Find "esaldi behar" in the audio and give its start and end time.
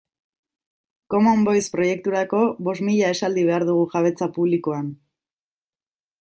3.17-3.67